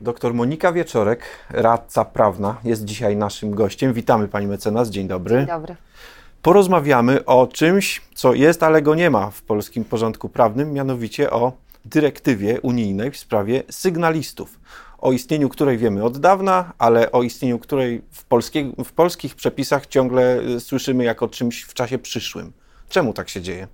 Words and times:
Doktor 0.00 0.34
Monika 0.34 0.72
Wieczorek, 0.72 1.22
radca 1.50 2.04
prawna, 2.04 2.56
jest 2.64 2.84
dzisiaj 2.84 3.16
naszym 3.16 3.50
gościem. 3.50 3.92
Witamy 3.92 4.28
pani 4.28 4.46
mecenas, 4.46 4.90
dzień 4.90 5.08
dobry. 5.08 5.36
Dzień 5.36 5.46
dobry. 5.46 5.76
Porozmawiamy 6.42 7.24
o 7.24 7.46
czymś, 7.46 8.02
co 8.14 8.34
jest, 8.34 8.62
ale 8.62 8.82
go 8.82 8.94
nie 8.94 9.10
ma 9.10 9.30
w 9.30 9.42
polskim 9.42 9.84
porządku 9.84 10.28
prawnym, 10.28 10.72
mianowicie 10.72 11.30
o 11.30 11.52
dyrektywie 11.84 12.60
unijnej 12.60 13.10
w 13.10 13.16
sprawie 13.16 13.62
sygnalistów, 13.70 14.60
o 14.98 15.12
istnieniu 15.12 15.48
której 15.48 15.78
wiemy 15.78 16.04
od 16.04 16.18
dawna, 16.18 16.72
ale 16.78 17.12
o 17.12 17.22
istnieniu 17.22 17.58
której 17.58 18.02
w, 18.10 18.24
polskie, 18.24 18.72
w 18.84 18.92
polskich 18.92 19.34
przepisach 19.34 19.86
ciągle 19.86 20.40
y, 20.40 20.60
słyszymy 20.60 21.04
jako 21.04 21.28
czymś 21.28 21.62
w 21.62 21.74
czasie 21.74 21.98
przyszłym. 21.98 22.52
Czemu 22.88 23.12
tak 23.12 23.28
się 23.28 23.40
dzieje? 23.40 23.68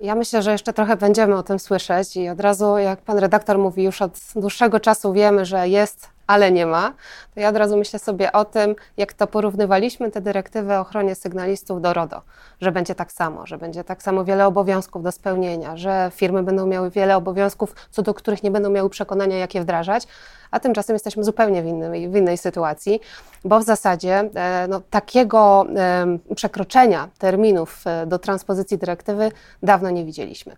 Ja 0.00 0.14
myślę, 0.14 0.42
że 0.42 0.52
jeszcze 0.52 0.72
trochę 0.72 0.96
będziemy 0.96 1.36
o 1.36 1.42
tym 1.42 1.58
słyszeć 1.58 2.16
i 2.16 2.28
od 2.28 2.40
razu, 2.40 2.78
jak 2.78 3.00
pan 3.00 3.18
redaktor 3.18 3.58
mówi, 3.58 3.82
już 3.82 4.02
od 4.02 4.20
dłuższego 4.36 4.80
czasu 4.80 5.12
wiemy, 5.12 5.44
że 5.44 5.68
jest, 5.68 6.08
ale 6.26 6.52
nie 6.52 6.66
ma, 6.66 6.92
to 7.34 7.40
ja 7.40 7.48
od 7.48 7.56
razu 7.56 7.76
myślę 7.76 7.98
sobie 7.98 8.32
o 8.32 8.44
tym, 8.44 8.74
jak 8.96 9.12
to 9.12 9.26
porównywaliśmy 9.26 10.10
te 10.10 10.20
dyrektywy 10.20 10.74
o 10.74 10.80
ochronie 10.80 11.14
sygnalistów 11.14 11.80
do 11.80 11.92
RODO, 11.92 12.22
że 12.60 12.72
będzie 12.72 12.94
tak 12.94 13.12
samo, 13.12 13.46
że 13.46 13.58
będzie 13.58 13.84
tak 13.84 14.02
samo 14.02 14.24
wiele 14.24 14.46
obowiązków 14.46 15.02
do 15.02 15.12
spełnienia, 15.12 15.76
że 15.76 16.10
firmy 16.14 16.42
będą 16.42 16.66
miały 16.66 16.90
wiele 16.90 17.16
obowiązków, 17.16 17.74
co 17.90 18.02
do 18.02 18.14
których 18.14 18.42
nie 18.42 18.50
będą 18.50 18.70
miały 18.70 18.90
przekonania, 18.90 19.38
jak 19.38 19.54
je 19.54 19.60
wdrażać, 19.60 20.06
a 20.50 20.60
tymczasem 20.60 20.94
jesteśmy 20.94 21.24
zupełnie 21.24 21.62
w 21.62 21.66
innej, 21.66 22.08
w 22.08 22.16
innej 22.16 22.38
sytuacji, 22.38 23.00
bo 23.44 23.60
w 23.60 23.62
zasadzie 23.62 24.30
e, 24.34 24.66
no, 24.68 24.80
takiego 24.90 25.66
e, 25.76 26.34
przekroczenia 26.34 27.08
terminów 27.18 27.86
e, 27.86 28.06
do 28.06 28.18
transpozycji 28.18 28.78
dyrektywy 28.78 29.32
dawno 29.62 29.90
nie 29.90 30.04
widzieliśmy. 30.04 30.56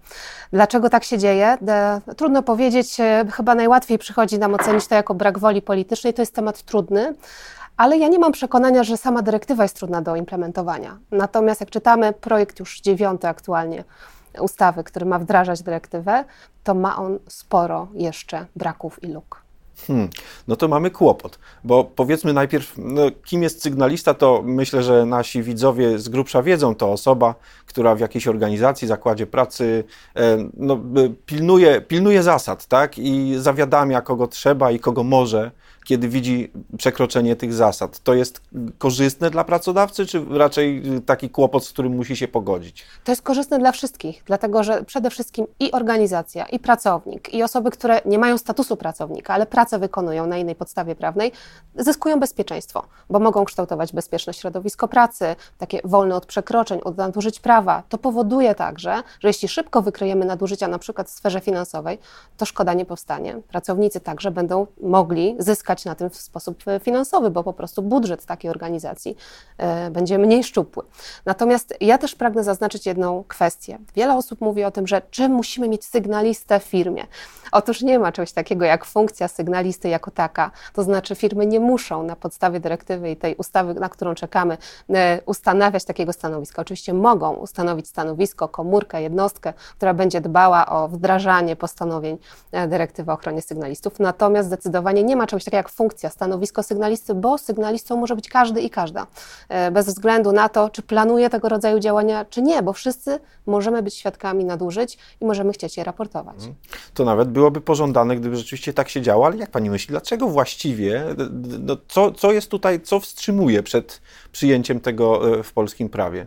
Dlaczego 0.52 0.90
tak 0.90 1.04
się 1.04 1.18
dzieje? 1.18 1.58
Trudno 2.16 2.42
powiedzieć, 2.42 2.96
chyba 3.32 3.54
najłatwiej 3.54 3.98
przychodzi 3.98 4.38
nam 4.38 4.54
ocenić 4.54 4.86
to 4.86 4.94
jako 4.94 5.14
brak 5.14 5.38
woli 5.38 5.57
politycznej, 5.62 6.14
to 6.14 6.22
jest 6.22 6.34
temat 6.34 6.62
trudny, 6.62 7.14
ale 7.76 7.98
ja 7.98 8.08
nie 8.08 8.18
mam 8.18 8.32
przekonania, 8.32 8.84
że 8.84 8.96
sama 8.96 9.22
dyrektywa 9.22 9.62
jest 9.62 9.76
trudna 9.76 10.02
do 10.02 10.16
implementowania. 10.16 10.98
Natomiast 11.10 11.60
jak 11.60 11.70
czytamy 11.70 12.12
projekt 12.12 12.58
już 12.58 12.80
dziewiąty 12.80 13.28
aktualnie 13.28 13.84
ustawy, 14.40 14.84
który 14.84 15.06
ma 15.06 15.18
wdrażać 15.18 15.62
dyrektywę, 15.62 16.24
to 16.64 16.74
ma 16.74 16.96
on 16.96 17.18
sporo 17.28 17.88
jeszcze 17.94 18.46
braków 18.56 19.02
i 19.02 19.06
luk. 19.06 19.47
Hmm, 19.86 20.08
no 20.48 20.56
to 20.56 20.68
mamy 20.68 20.90
kłopot, 20.90 21.38
bo 21.64 21.84
powiedzmy 21.84 22.32
najpierw, 22.32 22.74
no, 22.78 23.02
kim 23.24 23.42
jest 23.42 23.62
sygnalista, 23.62 24.14
to 24.14 24.42
myślę, 24.44 24.82
że 24.82 25.06
nasi 25.06 25.42
widzowie 25.42 25.98
z 25.98 26.08
grubsza 26.08 26.42
wiedzą, 26.42 26.74
to 26.74 26.92
osoba, 26.92 27.34
która 27.66 27.94
w 27.94 28.00
jakiejś 28.00 28.28
organizacji, 28.28 28.88
zakładzie 28.88 29.26
pracy 29.26 29.84
e, 30.16 30.38
no, 30.56 30.80
pilnuje, 31.26 31.80
pilnuje 31.80 32.22
zasad, 32.22 32.66
tak, 32.66 32.98
i 32.98 33.34
zawiadamia 33.38 34.00
kogo 34.00 34.26
trzeba 34.26 34.70
i 34.70 34.80
kogo 34.80 35.04
może 35.04 35.50
kiedy 35.88 36.08
widzi 36.08 36.52
przekroczenie 36.78 37.36
tych 37.36 37.52
zasad. 37.52 37.98
To 37.98 38.14
jest 38.14 38.40
korzystne 38.78 39.30
dla 39.30 39.44
pracodawcy, 39.44 40.06
czy 40.06 40.24
raczej 40.30 40.82
taki 41.06 41.30
kłopot, 41.30 41.64
z 41.64 41.72
którym 41.72 41.96
musi 41.96 42.16
się 42.16 42.28
pogodzić? 42.28 42.84
To 43.04 43.12
jest 43.12 43.22
korzystne 43.22 43.58
dla 43.58 43.72
wszystkich, 43.72 44.22
dlatego 44.26 44.64
że 44.64 44.84
przede 44.84 45.10
wszystkim 45.10 45.46
i 45.60 45.72
organizacja, 45.72 46.46
i 46.46 46.58
pracownik, 46.58 47.34
i 47.34 47.42
osoby, 47.42 47.70
które 47.70 48.00
nie 48.04 48.18
mają 48.18 48.38
statusu 48.38 48.76
pracownika, 48.76 49.34
ale 49.34 49.46
pracę 49.46 49.78
wykonują 49.78 50.26
na 50.26 50.36
innej 50.38 50.54
podstawie 50.54 50.94
prawnej, 50.94 51.32
zyskują 51.76 52.20
bezpieczeństwo, 52.20 52.84
bo 53.10 53.18
mogą 53.18 53.44
kształtować 53.44 53.92
bezpieczne 53.92 54.34
środowisko 54.34 54.88
pracy, 54.88 55.36
takie 55.58 55.80
wolne 55.84 56.16
od 56.16 56.26
przekroczeń, 56.26 56.80
od 56.84 56.96
nadużyć 56.96 57.40
prawa. 57.40 57.82
To 57.88 57.98
powoduje 57.98 58.54
także, 58.54 59.02
że 59.20 59.28
jeśli 59.28 59.48
szybko 59.48 59.82
wykryjemy 59.82 60.24
nadużycia, 60.24 60.68
na 60.68 60.78
przykład 60.78 61.08
w 61.08 61.10
sferze 61.10 61.40
finansowej, 61.40 61.98
to 62.36 62.46
szkoda 62.46 62.74
nie 62.74 62.84
powstanie. 62.84 63.40
Pracownicy 63.48 64.00
także 64.00 64.30
będą 64.30 64.66
mogli 64.80 65.36
zyskać 65.38 65.77
na 65.84 65.94
tym 65.94 66.10
w 66.10 66.16
sposób 66.16 66.68
e, 66.68 66.80
finansowy, 66.80 67.30
bo 67.30 67.44
po 67.44 67.52
prostu 67.52 67.82
budżet 67.82 68.26
takiej 68.26 68.50
organizacji 68.50 69.16
e, 69.58 69.90
będzie 69.90 70.18
mniej 70.18 70.44
szczupły. 70.44 70.82
Natomiast 71.26 71.74
ja 71.80 71.98
też 71.98 72.14
pragnę 72.14 72.44
zaznaczyć 72.44 72.86
jedną 72.86 73.24
kwestię. 73.28 73.78
Wiele 73.94 74.14
osób 74.14 74.40
mówi 74.40 74.64
o 74.64 74.70
tym, 74.70 74.86
że 74.86 75.02
czy 75.10 75.28
musimy 75.28 75.68
mieć 75.68 75.84
sygnalistę 75.84 76.60
w 76.60 76.62
firmie. 76.62 77.06
Otóż 77.52 77.82
nie 77.82 77.98
ma 77.98 78.12
czegoś 78.12 78.32
takiego 78.32 78.64
jak 78.64 78.84
funkcja 78.84 79.28
sygnalisty 79.28 79.88
jako 79.88 80.10
taka. 80.10 80.50
To 80.72 80.82
znaczy 80.82 81.14
firmy 81.14 81.46
nie 81.46 81.60
muszą 81.60 82.02
na 82.02 82.16
podstawie 82.16 82.60
dyrektywy 82.60 83.10
i 83.10 83.16
tej 83.16 83.36
ustawy, 83.36 83.74
na 83.74 83.88
którą 83.88 84.14
czekamy, 84.14 84.58
e, 84.90 85.20
ustanawiać 85.26 85.84
takiego 85.84 86.12
stanowiska. 86.12 86.62
Oczywiście 86.62 86.94
mogą 86.94 87.34
ustanowić 87.34 87.88
stanowisko, 87.88 88.48
komórkę, 88.48 89.02
jednostkę, 89.02 89.52
która 89.76 89.94
będzie 89.94 90.20
dbała 90.20 90.66
o 90.66 90.88
wdrażanie 90.88 91.56
postanowień 91.56 92.18
dyrektywy 92.68 93.10
o 93.10 93.14
ochronie 93.14 93.42
sygnalistów. 93.42 94.00
Natomiast 94.00 94.48
zdecydowanie 94.48 95.02
nie 95.02 95.16
ma 95.16 95.26
czegoś 95.26 95.44
takiego 95.44 95.56
jak 95.56 95.67
funkcja, 95.70 96.10
stanowisko 96.10 96.62
sygnalisty, 96.62 97.14
bo 97.14 97.38
sygnalistą 97.38 97.96
może 97.96 98.16
być 98.16 98.28
każdy 98.28 98.60
i 98.60 98.70
każda, 98.70 99.06
e, 99.48 99.70
bez 99.70 99.86
względu 99.86 100.32
na 100.32 100.48
to, 100.48 100.70
czy 100.70 100.82
planuje 100.82 101.30
tego 101.30 101.48
rodzaju 101.48 101.78
działania, 101.78 102.24
czy 102.24 102.42
nie, 102.42 102.62
bo 102.62 102.72
wszyscy 102.72 103.18
możemy 103.46 103.82
być 103.82 103.94
świadkami 103.94 104.44
nadużyć 104.44 104.98
i 105.20 105.24
możemy 105.24 105.52
chcieć 105.52 105.76
je 105.76 105.84
raportować. 105.84 106.36
Mhm. 106.36 106.54
To 106.94 107.04
nawet 107.04 107.28
byłoby 107.28 107.60
pożądane, 107.60 108.16
gdyby 108.16 108.36
rzeczywiście 108.36 108.72
tak 108.72 108.88
się 108.88 109.02
działo, 109.02 109.26
ale 109.26 109.36
jak 109.36 109.50
pani 109.50 109.70
myśli, 109.70 109.90
dlaczego 109.90 110.28
właściwie, 110.28 111.04
no, 111.60 111.76
co, 111.88 112.12
co 112.12 112.32
jest 112.32 112.48
tutaj, 112.48 112.80
co 112.80 113.00
wstrzymuje 113.00 113.62
przed 113.62 114.00
przyjęciem 114.32 114.80
tego 114.80 115.38
e, 115.38 115.42
w 115.42 115.52
polskim 115.52 115.88
prawie? 115.88 116.26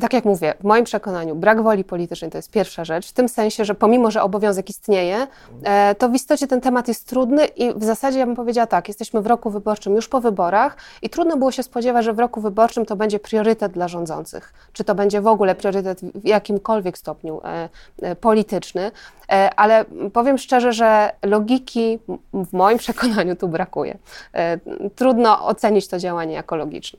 Tak 0.00 0.12
jak 0.12 0.24
mówię, 0.24 0.54
w 0.60 0.64
moim 0.64 0.84
przekonaniu 0.84 1.34
brak 1.34 1.62
woli 1.62 1.84
politycznej 1.84 2.30
to 2.30 2.38
jest 2.38 2.50
pierwsza 2.50 2.84
rzecz, 2.84 3.08
w 3.08 3.12
tym 3.12 3.28
sensie, 3.28 3.64
że 3.64 3.74
pomimo, 3.74 4.10
że 4.10 4.22
obowiązek 4.22 4.70
istnieje, 4.70 5.26
e, 5.64 5.94
to 5.94 6.08
w 6.08 6.14
istocie 6.14 6.46
ten 6.46 6.60
temat 6.60 6.88
jest 6.88 7.08
trudny 7.08 7.46
i 7.46 7.74
w 7.74 7.84
zasadzie 7.84 8.18
ja 8.18 8.26
bym 8.26 8.36
powiedziała 8.36 8.66
tak, 8.66 8.88
jesteśmy 8.88 9.22
w 9.22 9.26
roku 9.26 9.50
wyborczym 9.50 9.94
już 9.94 10.08
po 10.08 10.20
wyborach 10.20 10.76
i 11.02 11.10
trudno 11.10 11.36
było 11.36 11.52
się 11.52 11.62
spodziewać, 11.62 12.04
że 12.04 12.12
w 12.12 12.18
roku 12.18 12.40
wyborczym 12.40 12.86
to 12.86 12.96
będzie 12.96 13.18
priorytet 13.18 13.72
dla 13.72 13.88
rządzących, 13.88 14.52
czy 14.72 14.84
to 14.84 14.94
będzie 14.94 15.20
w 15.20 15.26
ogóle 15.26 15.54
priorytet 15.54 16.00
w 16.00 16.26
jakimkolwiek 16.26 16.98
stopniu 16.98 17.40
e, 17.44 17.68
e, 18.02 18.16
polityczny, 18.16 18.90
ale 19.56 19.84
powiem 20.12 20.38
szczerze, 20.38 20.72
że 20.72 21.12
logiki 21.22 21.98
w 22.32 22.52
moim 22.52 22.78
przekonaniu 22.84 23.36
tu 23.36 23.48
brakuje. 23.48 23.98
Trudno 24.96 25.46
ocenić 25.46 25.88
to 25.88 25.98
działanie 25.98 26.34
jako 26.34 26.56
logiczne. 26.56 26.98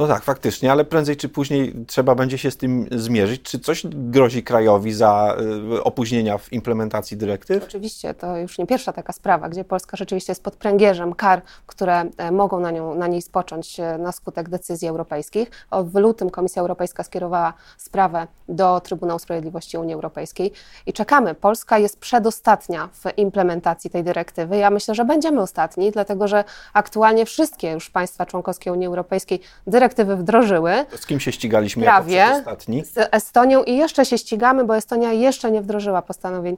No 0.00 0.06
tak, 0.06 0.22
faktycznie, 0.22 0.72
ale 0.72 0.84
prędzej 0.84 1.16
czy 1.16 1.28
później 1.28 1.74
trzeba 1.86 2.14
będzie 2.14 2.38
się 2.38 2.50
z 2.50 2.56
tym 2.56 2.86
zmierzyć. 2.92 3.42
Czy 3.42 3.58
coś 3.58 3.86
grozi 3.86 4.42
krajowi 4.42 4.92
za 4.92 5.36
y, 5.76 5.84
opóźnienia 5.84 6.38
w 6.38 6.52
implementacji 6.52 7.16
dyrektyw? 7.16 7.64
Oczywiście, 7.64 8.14
to 8.14 8.36
już 8.36 8.58
nie 8.58 8.66
pierwsza 8.66 8.92
taka 8.92 9.12
sprawa, 9.12 9.48
gdzie 9.48 9.64
Polska 9.64 9.96
rzeczywiście 9.96 10.30
jest 10.30 10.42
pod 10.42 10.56
pręgierzem 10.56 11.14
kar, 11.14 11.42
które 11.66 12.04
e, 12.16 12.30
mogą 12.32 12.60
na, 12.60 12.70
nią, 12.70 12.94
na 12.94 13.06
niej 13.06 13.22
spocząć 13.22 13.80
e, 13.80 13.98
na 13.98 14.12
skutek 14.12 14.48
decyzji 14.48 14.88
europejskich. 14.88 15.50
W 15.84 15.94
lutym 15.94 16.30
Komisja 16.30 16.62
Europejska 16.62 17.02
skierowała 17.02 17.52
sprawę 17.78 18.26
do 18.48 18.80
Trybunału 18.80 19.18
Sprawiedliwości 19.18 19.78
Unii 19.78 19.94
Europejskiej 19.94 20.52
i 20.86 20.92
czekamy. 20.92 21.34
Polska 21.34 21.78
jest 21.78 21.98
przedostatnia 21.98 22.88
w 22.92 23.18
implementacji 23.18 23.90
tej 23.90 24.04
dyrektywy. 24.04 24.56
Ja 24.56 24.70
myślę, 24.70 24.94
że 24.94 25.04
będziemy 25.04 25.40
ostatni, 25.40 25.90
dlatego 25.90 26.28
że 26.28 26.44
aktualnie 26.72 27.26
wszystkie 27.26 27.70
już 27.72 27.90
państwa 27.90 28.26
członkowskie 28.26 28.72
Unii 28.72 28.86
Europejskiej 28.86 29.40
dyrektywy 29.66 29.89
dyrektywy 29.90 30.16
wdrożyły. 30.16 30.72
Z 30.96 31.06
kim 31.06 31.20
się 31.20 31.32
ścigaliśmy 31.32 31.82
prawie, 31.84 32.14
jako 32.14 32.38
ostatni? 32.38 32.84
Z 32.84 33.08
Estonią 33.10 33.62
i 33.62 33.76
jeszcze 33.76 34.04
się 34.04 34.18
ścigamy, 34.18 34.64
bo 34.64 34.76
Estonia 34.76 35.12
jeszcze 35.12 35.50
nie 35.50 35.60
wdrożyła 35.60 36.02
postanowień 36.02 36.56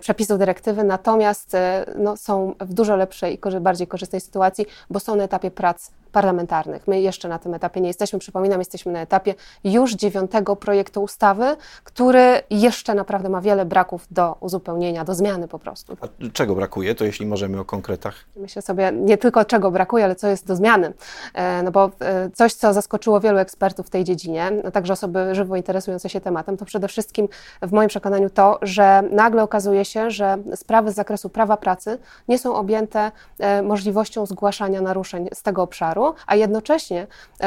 przepisów 0.00 0.38
dyrektywy, 0.38 0.84
natomiast 0.84 1.54
e, 1.54 1.84
no, 1.98 2.16
są 2.16 2.54
w 2.60 2.74
dużo 2.74 2.96
lepszej 2.96 3.34
i 3.34 3.60
bardziej 3.60 3.86
korzystnej 3.86 4.20
sytuacji, 4.20 4.66
bo 4.90 5.00
są 5.00 5.16
na 5.16 5.24
etapie 5.24 5.50
prac 5.50 5.90
parlamentarnych. 6.12 6.88
My 6.88 7.00
jeszcze 7.00 7.28
na 7.28 7.38
tym 7.38 7.54
etapie 7.54 7.80
nie 7.80 7.88
jesteśmy. 7.88 8.18
Przypominam, 8.18 8.58
jesteśmy 8.58 8.92
na 8.92 9.00
etapie 9.00 9.34
już 9.64 9.94
dziewiątego 9.94 10.56
projektu 10.56 11.02
ustawy, 11.02 11.56
który 11.84 12.42
jeszcze 12.50 12.94
naprawdę 12.94 13.28
ma 13.28 13.40
wiele 13.40 13.64
braków 13.64 14.06
do 14.10 14.36
uzupełnienia, 14.40 15.04
do 15.04 15.14
zmiany 15.14 15.48
po 15.48 15.58
prostu. 15.58 15.96
A 16.00 16.06
czego 16.32 16.54
brakuje, 16.54 16.94
to 16.94 17.04
jeśli 17.04 17.26
możemy 17.26 17.60
o 17.60 17.64
konkretach? 17.64 18.14
Myślę 18.36 18.62
sobie 18.62 18.92
nie 18.92 19.18
tylko 19.18 19.44
czego 19.44 19.70
brakuje, 19.70 20.04
ale 20.04 20.14
co 20.14 20.28
jest 20.28 20.46
do 20.46 20.56
zmiany. 20.56 20.92
E, 21.34 21.62
no 21.62 21.70
bo 21.70 21.90
e, 22.00 22.30
coś, 22.30 22.54
co 22.54 22.72
zaskoczyło 22.72 23.20
wielu 23.20 23.38
ekspertów 23.38 23.86
w 23.86 23.90
tej 23.90 24.04
dziedzinie, 24.04 24.52
a 24.64 24.70
także 24.70 24.92
osoby 24.92 25.34
żywo 25.34 25.56
interesujące 25.56 26.08
się 26.08 26.20
tematem, 26.20 26.56
to 26.56 26.64
przede 26.64 26.88
wszystkim 26.88 27.28
w 27.62 27.72
moim 27.72 27.88
przekonaniu 27.88 28.30
to, 28.30 28.58
że 28.62 29.02
nagle 29.10 29.44
okazuje 29.58 29.84
się, 29.84 30.10
że 30.10 30.38
sprawy 30.54 30.92
z 30.92 30.94
zakresu 30.94 31.28
prawa 31.28 31.56
pracy 31.56 31.98
nie 32.28 32.38
są 32.38 32.54
objęte 32.54 33.12
e, 33.38 33.62
możliwością 33.62 34.26
zgłaszania 34.26 34.80
naruszeń 34.80 35.28
z 35.34 35.42
tego 35.42 35.62
obszaru, 35.62 36.14
a 36.26 36.36
jednocześnie 36.36 37.06
e, 37.40 37.44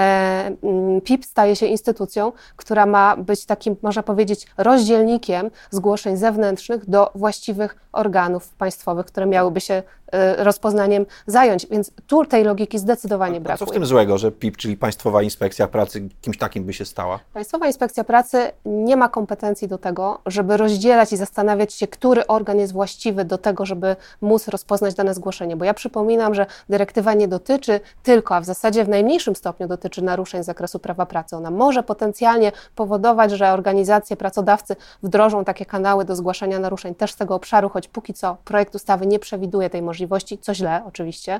mm, 0.63 1.01
PIP 1.01 1.25
staje 1.25 1.55
się 1.55 1.65
instytucją, 1.65 2.31
która 2.55 2.85
ma 2.85 3.17
być 3.17 3.45
takim, 3.45 3.75
można 3.81 4.03
powiedzieć, 4.03 4.47
rozdzielnikiem 4.57 5.51
zgłoszeń 5.69 6.17
zewnętrznych 6.17 6.89
do 6.89 7.11
właściwych 7.15 7.75
organów 7.91 8.49
państwowych, 8.49 9.05
które 9.05 9.25
miałyby 9.25 9.61
się 9.61 9.83
e, 10.11 10.43
rozpoznaniem 10.43 11.05
zająć, 11.27 11.67
więc 11.71 11.91
tu 12.07 12.25
tej 12.25 12.43
logiki 12.43 12.79
zdecydowanie 12.79 13.41
brakuje. 13.41 13.53
A 13.53 13.57
co 13.57 13.71
w 13.71 13.73
tym 13.73 13.85
złego, 13.85 14.17
że 14.17 14.31
PIP, 14.31 14.57
czyli 14.57 14.77
Państwowa 14.77 15.21
Inspekcja 15.21 15.67
Pracy, 15.67 16.09
kimś 16.21 16.37
takim 16.37 16.63
by 16.63 16.73
się 16.73 16.85
stała? 16.85 17.19
Państwowa 17.33 17.67
Inspekcja 17.67 18.03
Pracy 18.03 18.51
nie 18.65 18.97
ma 18.97 19.09
kompetencji 19.09 19.67
do 19.67 19.77
tego, 19.77 20.19
żeby 20.25 20.57
rozdzielać 20.57 21.13
i 21.13 21.17
zastanawiać 21.17 21.73
się, 21.73 21.87
który 22.01 22.27
organ 22.27 22.59
jest 22.59 22.73
właściwy 22.73 23.25
do 23.25 23.37
tego, 23.37 23.65
żeby 23.65 23.95
móc 24.21 24.47
rozpoznać 24.47 24.93
dane 24.95 25.13
zgłoszenie. 25.13 25.55
Bo 25.55 25.65
ja 25.65 25.73
przypominam, 25.73 26.35
że 26.35 26.45
dyrektywa 26.69 27.13
nie 27.13 27.27
dotyczy 27.27 27.79
tylko, 28.03 28.35
a 28.35 28.41
w 28.41 28.45
zasadzie 28.45 28.83
w 28.83 28.89
najmniejszym 28.89 29.35
stopniu 29.35 29.67
dotyczy 29.67 30.01
naruszeń 30.01 30.43
z 30.43 30.45
zakresu 30.45 30.79
prawa 30.79 31.05
pracy. 31.05 31.35
Ona 31.35 31.51
może 31.51 31.83
potencjalnie 31.83 32.51
powodować, 32.75 33.31
że 33.31 33.51
organizacje, 33.51 34.17
pracodawcy 34.17 34.75
wdrożą 35.03 35.45
takie 35.45 35.65
kanały 35.65 36.05
do 36.05 36.15
zgłaszania 36.15 36.59
naruszeń 36.59 36.95
też 36.95 37.11
z 37.11 37.15
tego 37.15 37.35
obszaru, 37.35 37.69
choć 37.69 37.87
póki 37.87 38.13
co 38.13 38.37
projekt 38.45 38.75
ustawy 38.75 39.07
nie 39.07 39.19
przewiduje 39.19 39.69
tej 39.69 39.81
możliwości, 39.81 40.37
co 40.37 40.53
źle 40.53 40.81
oczywiście, 40.87 41.39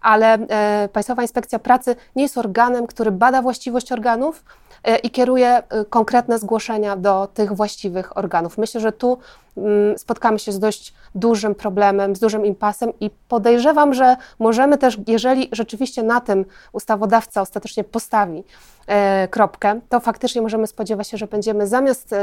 ale 0.00 0.34
e, 0.34 0.88
Państwowa 0.92 1.22
Inspekcja 1.22 1.58
Pracy 1.58 1.96
nie 2.16 2.22
jest 2.22 2.38
organem, 2.38 2.86
który 2.86 3.10
bada 3.10 3.42
właściwość 3.42 3.92
organów, 3.92 4.44
E, 4.84 4.96
i 4.96 5.10
kieruje 5.10 5.48
e, 5.48 5.84
konkretne 5.84 6.38
zgłoszenia 6.38 6.96
do 6.96 7.28
tych 7.34 7.52
właściwych 7.52 8.16
organów. 8.18 8.58
Myślę, 8.58 8.80
że 8.80 8.92
tu 8.92 9.18
mm, 9.56 9.68
spotkamy 9.96 10.38
się 10.38 10.52
z 10.52 10.58
dość 10.58 10.94
dużym 11.14 11.54
problemem, 11.54 12.16
z 12.16 12.20
dużym 12.20 12.46
impasem 12.46 12.92
i 13.00 13.10
podejrzewam, 13.28 13.94
że 13.94 14.16
możemy 14.38 14.78
też, 14.78 14.98
jeżeli 15.06 15.48
rzeczywiście 15.52 16.02
na 16.02 16.20
tym 16.20 16.44
ustawodawca 16.72 17.40
ostatecznie 17.40 17.84
postawi 17.84 18.44
e, 18.86 19.28
kropkę, 19.28 19.80
to 19.88 20.00
faktycznie 20.00 20.42
możemy 20.42 20.66
spodziewać 20.66 21.08
się, 21.08 21.16
że 21.16 21.26
będziemy 21.26 21.66
zamiast 21.66 22.14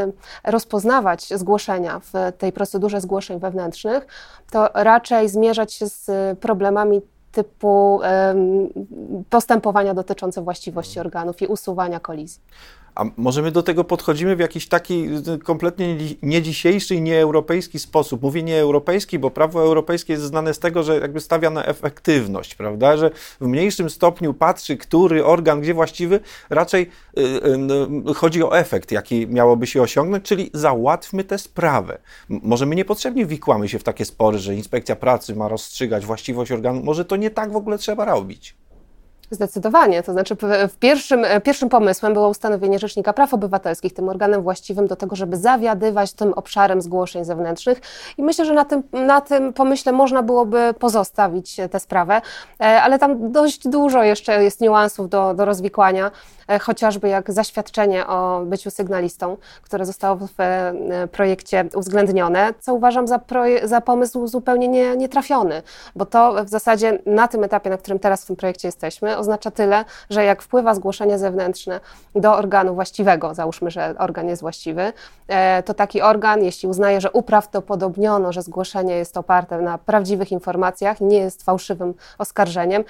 rozpoznawać 0.43 1.27
zgłoszenia 1.35 1.99
w 1.99 2.13
tej 2.37 2.51
procedurze 2.51 3.01
zgłoszeń 3.01 3.39
wewnętrznych, 3.39 4.07
to 4.51 4.69
raczej 4.73 5.29
zmierzać 5.29 5.73
się 5.73 5.87
z 5.87 6.09
problemami 6.39 7.01
typu 7.31 7.99
postępowania 9.29 9.93
dotyczące 9.93 10.41
właściwości 10.41 10.99
organów 10.99 11.41
i 11.41 11.47
usuwania 11.47 11.99
kolizji. 11.99 12.41
A 12.95 13.05
może 13.17 13.41
my 13.41 13.51
do 13.51 13.63
tego 13.63 13.83
podchodzimy 13.83 14.35
w 14.35 14.39
jakiś 14.39 14.67
taki 14.67 15.09
y, 15.35 15.39
kompletnie 15.39 15.97
nie 16.21 16.41
dzisiejszy 16.41 16.95
i 16.95 17.01
nieeuropejski 17.01 17.79
sposób. 17.79 18.21
Mówię 18.21 18.43
nieeuropejski, 18.43 19.19
bo 19.19 19.31
prawo 19.31 19.61
europejskie 19.61 20.13
jest 20.13 20.25
znane 20.25 20.53
z 20.53 20.59
tego, 20.59 20.83
że 20.83 20.99
jakby 20.99 21.19
stawia 21.21 21.49
na 21.49 21.65
efektywność, 21.65 22.55
prawda? 22.55 22.97
Że 22.97 23.11
w 23.41 23.47
mniejszym 23.47 23.89
stopniu 23.89 24.33
patrzy, 24.33 24.77
który 24.77 25.25
organ, 25.25 25.61
gdzie 25.61 25.73
właściwy, 25.73 26.19
raczej 26.49 26.89
yy, 27.15 28.13
chodzi 28.13 28.43
o 28.43 28.57
efekt, 28.57 28.91
jaki 28.91 29.27
miałoby 29.27 29.67
się 29.67 29.81
osiągnąć, 29.81 30.23
czyli 30.23 30.49
załatwmy 30.53 31.23
tę 31.23 31.37
sprawę. 31.37 31.97
Może 32.29 32.65
my 32.65 32.75
niepotrzebnie 32.75 33.25
wikłamy 33.25 33.69
się 33.69 33.79
w 33.79 33.83
takie 33.83 34.05
spory, 34.05 34.37
że 34.37 34.55
inspekcja 34.55 34.95
pracy 34.95 35.35
ma 35.35 35.47
rozstrzygać 35.47 36.05
właściwość 36.05 36.51
organu. 36.51 36.83
Może 36.83 37.05
to 37.05 37.15
nie 37.15 37.29
tak 37.29 37.51
w 37.51 37.55
ogóle 37.55 37.77
trzeba 37.77 38.05
robić. 38.05 38.55
Zdecydowanie. 39.31 40.03
To 40.03 40.11
znaczy, 40.11 40.37
pierwszym, 40.79 41.25
e, 41.25 41.41
pierwszym 41.41 41.69
pomysłem 41.69 42.13
było 42.13 42.29
ustanowienie 42.29 42.79
Rzecznika 42.79 43.13
Praw 43.13 43.33
Obywatelskich, 43.33 43.93
tym 43.93 44.09
organem 44.09 44.41
właściwym 44.41 44.87
do 44.87 44.95
tego, 44.95 45.15
żeby 45.15 45.37
zawiadywać 45.37 46.13
tym 46.13 46.33
obszarem 46.33 46.81
zgłoszeń 46.81 47.25
zewnętrznych. 47.25 47.81
I 48.17 48.23
myślę, 48.23 48.45
że 48.45 48.53
na 48.53 48.65
tym, 48.65 48.83
na 48.93 49.21
tym 49.21 49.53
pomyśle 49.53 49.91
można 49.91 50.23
byłoby 50.23 50.73
pozostawić 50.79 51.55
tę 51.71 51.79
sprawę, 51.79 52.21
e, 52.61 52.81
ale 52.81 52.99
tam 52.99 53.31
dość 53.31 53.67
dużo 53.67 54.03
jeszcze 54.03 54.43
jest 54.43 54.61
niuansów 54.61 55.09
do, 55.09 55.33
do 55.33 55.45
rozwikłania. 55.45 56.11
E, 56.47 56.59
chociażby 56.59 57.09
jak 57.09 57.31
zaświadczenie 57.31 58.07
o 58.07 58.41
byciu 58.45 58.71
sygnalistą, 58.71 59.37
które 59.61 59.85
zostało 59.85 60.15
w 60.15 60.39
e, 60.39 61.07
projekcie 61.11 61.65
uwzględnione, 61.75 62.53
co 62.59 62.73
uważam 62.73 63.07
za, 63.07 63.19
za 63.63 63.81
pomysł 63.81 64.27
zupełnie 64.27 64.67
nie, 64.67 64.97
nietrafiony, 64.97 65.61
bo 65.95 66.05
to 66.05 66.45
w 66.45 66.49
zasadzie 66.49 66.99
na 67.05 67.27
tym 67.27 67.43
etapie, 67.43 67.69
na 67.69 67.77
którym 67.77 67.99
teraz 67.99 68.23
w 68.23 68.27
tym 68.27 68.35
projekcie 68.35 68.67
jesteśmy, 68.67 69.14
oznacza 69.17 69.51
tyle, 69.51 69.85
że 70.09 70.23
jak 70.23 70.41
wpływa 70.41 70.75
zgłoszenie 70.75 71.17
zewnętrzne 71.17 71.79
do 72.15 72.35
organu 72.35 72.75
właściwego, 72.75 73.33
załóżmy, 73.33 73.71
że 73.71 73.95
organ 73.97 74.27
jest 74.27 74.41
właściwy, 74.41 74.93
e, 75.27 75.63
to 75.63 75.73
taki 75.73 76.01
organ, 76.01 76.43
jeśli 76.43 76.69
uznaje, 76.69 77.01
że 77.01 77.11
uprawdopodobniono, 77.11 78.33
że 78.33 78.41
zgłoszenie 78.41 78.95
jest 78.95 79.17
oparte 79.17 79.61
na 79.61 79.77
prawdziwych 79.77 80.31
informacjach, 80.31 81.01
nie 81.01 81.17
jest 81.17 81.43
fałszywym 81.43 81.93
oskarżeniem, 82.17 82.83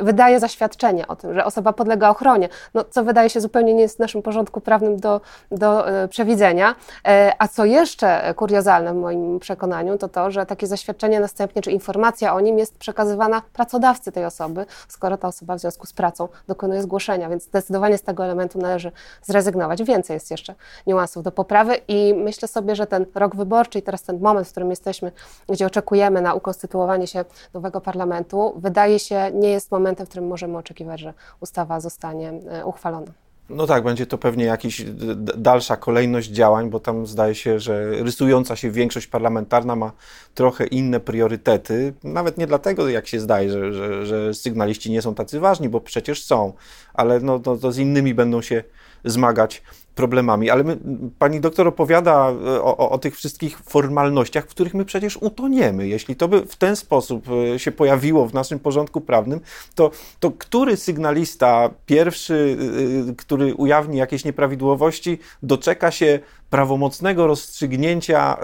wydaje 0.00 0.40
zaświadczenie 0.40 1.06
o 1.08 1.16
tym, 1.16 1.34
że 1.34 1.44
osoba 1.44 1.72
podlega 1.72 2.10
ochronie, 2.10 2.48
no, 2.74 2.84
co 2.90 3.04
wydaje 3.04 3.30
się 3.30 3.40
zupełnie 3.40 3.74
nie 3.74 3.82
jest 3.82 3.96
w 3.96 3.98
naszym 3.98 4.22
porządku 4.22 4.60
prawnym 4.60 4.96
do, 4.96 5.20
do 5.50 5.88
e, 5.88 6.08
przewidzenia. 6.08 6.74
E, 7.08 7.32
a 7.38 7.48
co 7.48 7.64
jeszcze 7.64 8.34
kuriozalne 8.36 8.92
w 8.94 8.96
moim 8.96 9.38
przekonaniu, 9.38 9.98
to 9.98 10.08
to, 10.08 10.30
że 10.30 10.46
takie 10.46 10.66
zaświadczenie 10.66 11.20
następnie, 11.20 11.62
czy 11.62 11.70
informacja 11.70 12.34
o 12.34 12.40
nim 12.40 12.58
jest 12.58 12.78
przekazywana 12.78 13.42
pracodawcy 13.52 14.12
tej 14.12 14.24
osoby, 14.24 14.66
skoro 14.88 15.18
ta 15.20 15.28
osoba 15.28 15.56
w 15.56 15.60
związku 15.60 15.86
z 15.86 15.92
pracą 15.92 16.28
dokonuje 16.48 16.82
zgłoszenia, 16.82 17.28
więc 17.28 17.44
zdecydowanie 17.44 17.98
z 17.98 18.02
tego 18.02 18.24
elementu 18.24 18.58
należy 18.58 18.92
zrezygnować. 19.22 19.82
Więcej 19.82 20.14
jest 20.14 20.30
jeszcze 20.30 20.54
niuansów 20.86 21.22
do 21.22 21.32
poprawy 21.32 21.76
i 21.88 22.14
myślę 22.14 22.48
sobie, 22.48 22.76
że 22.76 22.86
ten 22.86 23.06
rok 23.14 23.36
wyborczy 23.36 23.78
i 23.78 23.82
teraz 23.82 24.02
ten 24.02 24.20
moment, 24.20 24.48
w 24.48 24.50
którym 24.50 24.70
jesteśmy, 24.70 25.12
gdzie 25.48 25.66
oczekujemy 25.66 26.20
na 26.20 26.34
ukonstytuowanie 26.34 27.06
się 27.06 27.24
nowego 27.54 27.80
parlamentu, 27.80 28.52
wydaje 28.56 28.98
się 28.98 29.30
nie 29.34 29.48
jest 29.48 29.70
momentem, 29.70 30.06
w 30.06 30.08
którym 30.08 30.28
możemy 30.28 30.58
oczekiwać, 30.58 31.00
że 31.00 31.14
ustawa 31.40 31.80
zostanie 31.80 32.40
E, 32.50 32.64
uchwalona. 32.64 33.12
No 33.50 33.66
tak, 33.66 33.84
będzie 33.84 34.06
to 34.06 34.18
pewnie 34.18 34.44
jakaś 34.44 34.82
dalsza 35.36 35.76
kolejność 35.76 36.30
działań, 36.30 36.70
bo 36.70 36.80
tam 36.80 37.06
zdaje 37.06 37.34
się, 37.34 37.60
że 37.60 37.90
rysująca 37.90 38.56
się 38.56 38.70
większość 38.70 39.06
parlamentarna 39.06 39.76
ma 39.76 39.92
trochę 40.34 40.66
inne 40.66 41.00
priorytety. 41.00 41.94
Nawet 42.04 42.38
nie 42.38 42.46
dlatego, 42.46 42.88
jak 42.88 43.06
się 43.06 43.20
zdaje, 43.20 43.50
że, 43.50 43.72
że, 43.72 44.06
że 44.06 44.34
sygnaliści 44.34 44.90
nie 44.90 45.02
są 45.02 45.14
tacy 45.14 45.40
ważni, 45.40 45.68
bo 45.68 45.80
przecież 45.80 46.24
są, 46.24 46.52
ale 46.94 47.20
no, 47.20 47.38
to, 47.38 47.56
to 47.56 47.72
z 47.72 47.78
innymi 47.78 48.14
będą 48.14 48.42
się 48.42 48.64
zmagać 49.04 49.62
problemami. 49.94 50.50
Ale 50.50 50.64
my, 50.64 50.78
pani 51.18 51.40
doktor 51.40 51.68
opowiada 51.68 52.30
e, 52.30 52.62
o, 52.62 52.76
o, 52.76 52.90
o, 52.90 52.98
tych 52.98 53.16
wszystkich 53.16 53.58
formalnościach, 53.58 54.44
w 54.44 54.48
których 54.48 54.74
my 54.74 54.84
przecież 54.84 55.16
utoniemy. 55.16 55.88
Jeśli 55.88 56.16
to 56.16 56.28
by 56.28 56.46
w 56.46 56.56
ten 56.56 56.76
sposób 56.76 57.26
e, 57.54 57.58
się 57.58 57.72
pojawiło 57.72 58.26
w 58.26 58.34
naszym 58.34 58.58
porządku 58.58 59.00
prawnym, 59.00 59.40
to, 59.74 59.90
to 60.20 60.30
który 60.30 60.76
sygnalista 60.76 61.70
pierwszy, 61.86 62.56
e, 63.10 63.14
który 63.14 63.54
ujawni 63.54 63.98
jakieś 63.98 64.24
nieprawidłowości, 64.24 65.18
doczeka 65.42 65.90
się 65.90 66.18
prawomocnego 66.50 67.26
rozstrzygnięcia 67.26 68.36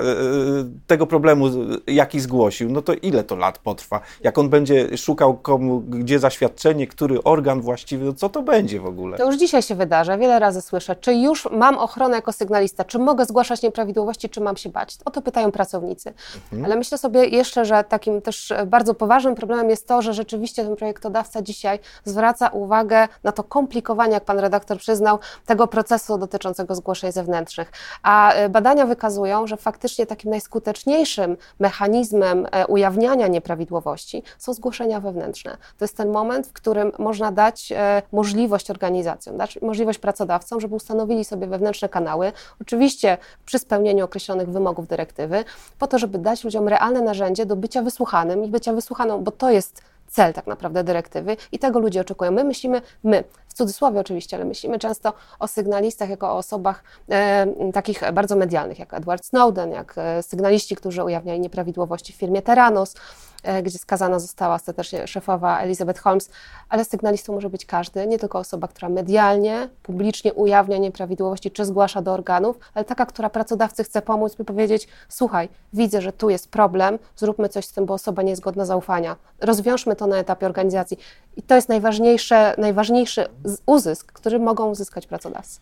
tego 0.86 1.06
problemu, 1.06 1.46
jaki 1.86 2.20
zgłosił, 2.20 2.70
no 2.70 2.82
to 2.82 2.94
ile 2.94 3.24
to 3.24 3.36
lat 3.36 3.58
potrwa? 3.58 4.00
Jak 4.20 4.38
on 4.38 4.48
będzie 4.48 4.98
szukał 4.98 5.34
komu, 5.34 5.80
gdzie 5.80 6.18
zaświadczenie, 6.18 6.86
który 6.86 7.22
organ 7.22 7.60
właściwy, 7.60 8.04
no 8.04 8.12
co 8.12 8.28
to 8.28 8.42
będzie 8.42 8.80
w 8.80 8.86
ogóle? 8.86 9.16
To 9.16 9.26
już 9.26 9.36
dzisiaj 9.36 9.62
się 9.62 9.74
wydarza, 9.74 10.18
wiele 10.18 10.38
razy 10.38 10.60
słyszę, 10.60 10.96
czy 10.96 11.14
już 11.14 11.35
mam 11.44 11.78
ochronę 11.78 12.16
jako 12.16 12.32
sygnalista, 12.32 12.84
czy 12.84 12.98
mogę 12.98 13.24
zgłaszać 13.24 13.62
nieprawidłowości, 13.62 14.28
czy 14.28 14.40
mam 14.40 14.56
się 14.56 14.68
bać? 14.68 14.98
O 15.04 15.10
to 15.10 15.22
pytają 15.22 15.52
pracownicy. 15.52 16.12
Mhm. 16.34 16.64
Ale 16.64 16.76
myślę 16.76 16.98
sobie 16.98 17.26
jeszcze, 17.26 17.64
że 17.64 17.84
takim 17.84 18.22
też 18.22 18.52
bardzo 18.66 18.94
poważnym 18.94 19.34
problemem 19.34 19.70
jest 19.70 19.88
to, 19.88 20.02
że 20.02 20.14
rzeczywiście 20.14 20.64
ten 20.64 20.76
projektodawca 20.76 21.42
dzisiaj 21.42 21.78
zwraca 22.04 22.48
uwagę 22.48 23.08
na 23.24 23.32
to 23.32 23.44
komplikowanie, 23.44 24.12
jak 24.12 24.24
pan 24.24 24.38
redaktor 24.38 24.78
przyznał, 24.78 25.18
tego 25.46 25.66
procesu 25.66 26.18
dotyczącego 26.18 26.74
zgłoszeń 26.74 27.12
zewnętrznych. 27.12 27.72
A 28.02 28.32
e, 28.32 28.48
badania 28.48 28.86
wykazują, 28.86 29.46
że 29.46 29.56
faktycznie 29.56 30.06
takim 30.06 30.30
najskuteczniejszym 30.30 31.36
mechanizmem 31.58 32.46
e, 32.52 32.66
ujawniania 32.66 33.26
nieprawidłowości 33.26 34.22
są 34.38 34.54
zgłoszenia 34.54 35.00
wewnętrzne. 35.00 35.56
To 35.78 35.84
jest 35.84 35.96
ten 35.96 36.10
moment, 36.10 36.46
w 36.46 36.52
którym 36.52 36.92
można 36.98 37.32
dać 37.32 37.72
e, 37.72 38.02
możliwość 38.12 38.70
organizacjom, 38.70 39.36
dać 39.36 39.58
możliwość 39.62 39.98
pracodawcom, 39.98 40.60
żeby 40.60 40.74
ustanowili 40.74 41.24
sobie 41.26 41.46
wewnętrzne 41.46 41.88
kanały, 41.88 42.32
oczywiście 42.60 43.18
przy 43.46 43.58
spełnieniu 43.58 44.04
określonych 44.04 44.48
wymogów 44.48 44.86
dyrektywy, 44.86 45.44
po 45.78 45.86
to, 45.86 45.98
żeby 45.98 46.18
dać 46.18 46.44
ludziom 46.44 46.68
realne 46.68 47.00
narzędzie 47.00 47.46
do 47.46 47.56
bycia 47.56 47.82
wysłuchanym 47.82 48.44
i 48.44 48.48
bycia 48.48 48.72
wysłuchaną, 48.72 49.24
bo 49.24 49.30
to 49.30 49.50
jest 49.50 49.82
cel 50.08 50.32
tak 50.32 50.46
naprawdę 50.46 50.84
dyrektywy 50.84 51.36
i 51.52 51.58
tego 51.58 51.78
ludzie 51.78 52.00
oczekują. 52.00 52.30
My 52.30 52.44
myślimy, 52.44 52.82
my, 53.04 53.24
w 53.48 53.54
cudzysłowie 53.54 54.00
oczywiście, 54.00 54.36
ale 54.36 54.44
myślimy 54.44 54.78
często 54.78 55.12
o 55.38 55.48
sygnalistach 55.48 56.10
jako 56.10 56.32
o 56.32 56.36
osobach 56.36 56.84
e, 57.08 57.46
takich 57.72 58.12
bardzo 58.12 58.36
medialnych, 58.36 58.78
jak 58.78 58.94
Edward 58.94 59.24
Snowden, 59.24 59.70
jak 59.70 59.94
e, 59.96 60.22
sygnaliści, 60.22 60.76
którzy 60.76 61.04
ujawniali 61.04 61.40
nieprawidłowości 61.40 62.12
w 62.12 62.16
firmie 62.16 62.42
Teranos, 62.42 62.94
E, 63.35 63.35
gdzie 63.62 63.78
skazana 63.78 64.18
została 64.18 64.54
ostatecznie 64.54 65.06
szefowa 65.06 65.60
Elizabeth 65.60 66.00
Holmes, 66.00 66.30
ale 66.68 66.84
sygnalistą 66.84 67.32
może 67.32 67.50
być 67.50 67.66
każdy, 67.66 68.06
nie 68.06 68.18
tylko 68.18 68.38
osoba, 68.38 68.68
która 68.68 68.88
medialnie, 68.88 69.68
publicznie 69.82 70.34
ujawnia 70.34 70.78
nieprawidłowości 70.78 71.50
czy 71.50 71.64
zgłasza 71.64 72.02
do 72.02 72.12
organów, 72.12 72.58
ale 72.74 72.84
taka, 72.84 73.06
która 73.06 73.30
pracodawcy 73.30 73.84
chce 73.84 74.02
pomóc, 74.02 74.34
by 74.34 74.44
powiedzieć: 74.44 74.88
Słuchaj, 75.08 75.48
widzę, 75.72 76.02
że 76.02 76.12
tu 76.12 76.30
jest 76.30 76.48
problem, 76.48 76.98
zróbmy 77.16 77.48
coś 77.48 77.64
z 77.66 77.72
tym, 77.72 77.86
bo 77.86 77.94
osoba 77.94 78.22
nie 78.22 78.30
jest 78.30 78.42
godna 78.42 78.64
zaufania. 78.64 79.16
Rozwiążmy 79.40 79.96
to 79.96 80.06
na 80.06 80.16
etapie 80.16 80.46
organizacji. 80.46 80.98
I 81.36 81.42
to 81.42 81.54
jest 81.54 81.68
najważniejsze, 81.68 82.54
najważniejszy 82.58 83.26
uzysk, 83.66 84.12
który 84.12 84.38
mogą 84.38 84.70
uzyskać 84.70 85.06
pracodawcy. 85.06 85.60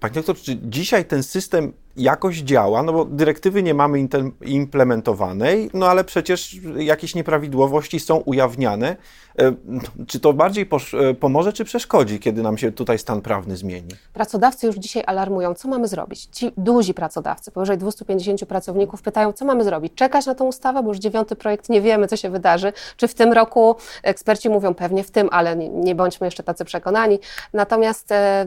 Panie 0.00 0.14
doktor, 0.14 0.36
czy 0.36 0.58
dzisiaj 0.62 1.04
ten 1.04 1.22
system 1.22 1.72
jakoś 1.98 2.36
działa, 2.36 2.82
no 2.82 2.92
bo 2.92 3.04
dyrektywy 3.04 3.62
nie 3.62 3.74
mamy 3.74 4.08
implementowanej, 4.40 5.70
no 5.74 5.86
ale 5.86 6.04
przecież 6.04 6.56
jakieś 6.76 7.14
nieprawidłowości 7.14 8.00
są 8.00 8.16
ujawniane. 8.16 8.96
E, 9.38 9.52
czy 10.06 10.20
to 10.20 10.32
bardziej 10.32 10.68
e, 10.92 11.14
pomoże, 11.14 11.52
czy 11.52 11.64
przeszkodzi, 11.64 12.20
kiedy 12.20 12.42
nam 12.42 12.58
się 12.58 12.72
tutaj 12.72 12.98
stan 12.98 13.20
prawny 13.20 13.56
zmieni? 13.56 13.88
Pracodawcy 14.12 14.66
już 14.66 14.76
dzisiaj 14.76 15.02
alarmują, 15.06 15.54
co 15.54 15.68
mamy 15.68 15.88
zrobić. 15.88 16.28
Ci 16.32 16.52
duzi 16.56 16.94
pracodawcy, 16.94 17.50
powyżej 17.50 17.78
250 17.78 18.46
pracowników, 18.46 19.02
pytają, 19.02 19.32
co 19.32 19.44
mamy 19.44 19.64
zrobić. 19.64 19.94
Czekać 19.94 20.26
na 20.26 20.34
tą 20.34 20.44
ustawę, 20.44 20.82
bo 20.82 20.88
już 20.88 20.98
dziewiąty 20.98 21.36
projekt, 21.36 21.68
nie 21.68 21.80
wiemy, 21.80 22.08
co 22.08 22.16
się 22.16 22.30
wydarzy. 22.30 22.72
Czy 22.96 23.08
w 23.08 23.14
tym 23.14 23.32
roku, 23.32 23.76
eksperci 24.02 24.50
mówią 24.50 24.74
pewnie 24.74 25.04
w 25.04 25.10
tym, 25.10 25.28
ale 25.32 25.56
nie, 25.56 25.94
bądźmy 25.94 26.26
jeszcze 26.26 26.42
tacy 26.42 26.64
przekonani. 26.64 27.18
Natomiast 27.52 28.12
e, 28.12 28.46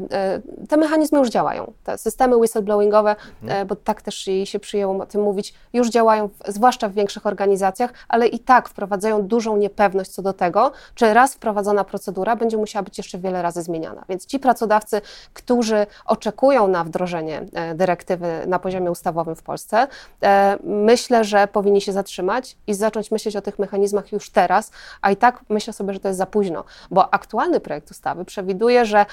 te 0.69 0.77
mechanizmy 0.77 1.19
już 1.19 1.29
działają. 1.29 1.73
Te 1.83 1.97
systemy 1.97 2.37
whistleblowingowe, 2.37 3.15
mhm. 3.43 3.67
bo 3.67 3.75
tak 3.75 4.01
też 4.01 4.29
się 4.43 4.59
przyjęło 4.59 5.03
o 5.03 5.05
tym 5.05 5.21
mówić, 5.21 5.53
już 5.73 5.89
działają, 5.89 6.29
zwłaszcza 6.47 6.89
w 6.89 6.93
większych 6.93 7.25
organizacjach, 7.25 7.93
ale 8.07 8.27
i 8.27 8.39
tak 8.39 8.69
wprowadzają 8.69 9.27
dużą 9.27 9.57
niepewność 9.57 10.11
co 10.11 10.21
do 10.21 10.33
tego, 10.33 10.71
czy 10.95 11.13
raz 11.13 11.33
wprowadzona 11.33 11.83
procedura 11.83 12.35
będzie 12.35 12.57
musiała 12.57 12.83
być 12.83 12.97
jeszcze 12.97 13.17
wiele 13.17 13.41
razy 13.41 13.61
zmieniana. 13.61 14.03
Więc 14.09 14.25
ci 14.25 14.39
pracodawcy, 14.39 15.01
którzy 15.33 15.85
oczekują 16.05 16.67
na 16.67 16.83
wdrożenie 16.83 17.45
e, 17.53 17.75
dyrektywy 17.75 18.27
na 18.47 18.59
poziomie 18.59 18.91
ustawowym 18.91 19.35
w 19.35 19.43
Polsce, 19.43 19.87
e, 20.23 20.57
myślę, 20.63 21.23
że 21.23 21.47
powinni 21.47 21.81
się 21.81 21.91
zatrzymać 21.91 22.57
i 22.67 22.73
zacząć 22.73 23.11
myśleć 23.11 23.35
o 23.35 23.41
tych 23.41 23.59
mechanizmach 23.59 24.11
już 24.11 24.29
teraz, 24.29 24.71
a 25.01 25.11
i 25.11 25.15
tak 25.15 25.41
myślę 25.49 25.73
sobie, 25.73 25.93
że 25.93 25.99
to 25.99 26.07
jest 26.07 26.17
za 26.17 26.25
późno, 26.25 26.63
bo 26.91 27.13
aktualny 27.13 27.59
projekt 27.59 27.91
ustawy 27.91 28.25
przewiduje, 28.25 28.85
że 28.85 29.05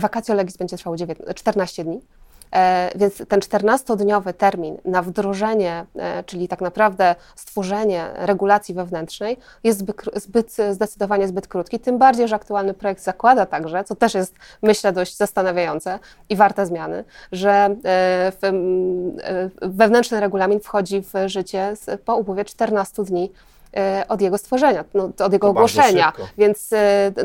vacatio 0.00 0.32
e, 0.32 0.36
legis 0.36 0.56
będzie 0.56 0.76
trwało 0.76 0.96
14 1.34 1.84
dni. 1.84 2.00
E, 2.54 2.90
więc 2.94 3.22
ten 3.28 3.40
14-dniowy 3.40 4.32
termin 4.32 4.76
na 4.84 5.02
wdrożenie, 5.02 5.84
e, 5.96 6.24
czyli 6.24 6.48
tak 6.48 6.60
naprawdę 6.60 7.14
stworzenie 7.36 8.10
regulacji 8.14 8.74
wewnętrznej, 8.74 9.36
jest 9.64 9.78
zbyt, 9.78 9.96
zbyt, 10.14 10.56
zdecydowanie 10.70 11.28
zbyt 11.28 11.48
krótki. 11.48 11.80
Tym 11.80 11.98
bardziej, 11.98 12.28
że 12.28 12.36
aktualny 12.36 12.74
projekt 12.74 13.02
zakłada 13.02 13.46
także, 13.46 13.84
co 13.84 13.94
też 13.94 14.14
jest 14.14 14.34
myślę 14.62 14.92
dość 14.92 15.16
zastanawiające 15.16 15.98
i 16.28 16.36
warte 16.36 16.66
zmiany, 16.66 17.04
że 17.32 17.76
e, 17.84 18.32
wewnętrzny 19.62 20.20
regulamin 20.20 20.60
wchodzi 20.60 21.02
w 21.02 21.12
życie 21.26 21.74
po 22.04 22.16
upływie 22.16 22.44
14 22.44 23.04
dni 23.04 23.30
od 24.08 24.20
jego 24.20 24.38
stworzenia, 24.38 24.84
no, 24.94 25.04
od 25.04 25.32
jego 25.32 25.46
to 25.46 25.50
ogłoszenia. 25.50 26.12
Więc 26.38 26.70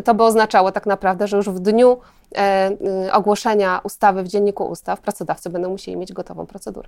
to 0.05 0.13
by 0.13 0.24
oznaczało 0.24 0.72
tak 0.72 0.86
naprawdę, 0.86 1.27
że 1.27 1.38
już 1.38 1.50
w 1.50 1.60
dniu 1.60 1.98
E, 2.38 2.77
ogłoszenia 3.12 3.81
ustawy 3.84 4.24
w 4.24 4.27
Dzienniku 4.27 4.63
Ustaw 4.65 5.01
pracodawcy 5.01 5.50
będą 5.50 5.70
musieli 5.70 5.98
mieć 5.98 6.13
gotową 6.13 6.46
procedurę 6.46 6.88